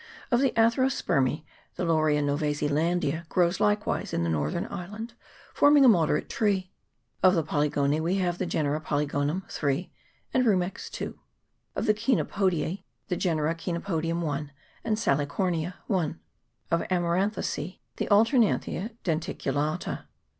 Of 0.31 0.39
the 0.41 0.49
Atherospermece, 0.57 1.43
the 1.75 1.85
Laurelia 1.85 2.23
Nov. 2.23 2.39
Zeland. 2.39 3.03
grows 3.29 3.59
likewise 3.59 4.15
in 4.15 4.23
the 4.23 4.31
northern 4.31 4.65
island, 4.71 5.13
forming 5.53 5.85
a 5.85 5.87
moderate 5.87 6.27
tree. 6.27 6.71
Of 7.21 7.35
the 7.35 7.43
Polygonece 7.43 8.01
we 8.01 8.15
have 8.15 8.39
the 8.39 8.47
genera 8.47 8.81
Polygonum 8.81 9.47
(3) 9.47 9.91
and 10.33 10.43
Rumex 10.43 10.89
("2). 10.89 11.19
Of 11.75 11.85
the 11.85 11.93
Chenopodieee 11.93 12.83
the 13.09 13.15
genera 13.15 13.53
Chenopodium 13.53 14.21
(1) 14.23 14.51
and 14.83 14.97
Salicornia 14.97 15.75
(1). 15.85 16.19
Of 16.71 16.81
Amaranthacece~\he 16.89 18.07
Alternant 18.07 18.63
hia 18.63 18.89
denticulata. 19.03 20.05